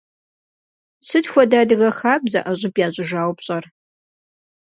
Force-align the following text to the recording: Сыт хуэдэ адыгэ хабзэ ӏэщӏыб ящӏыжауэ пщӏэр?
Сыт 1.07 1.25
хуэдэ 1.31 1.57
адыгэ 1.63 1.89
хабзэ 1.97 2.39
ӏэщӏыб 2.43 2.75
ящӏыжауэ 2.85 3.33
пщӏэр? 3.37 3.63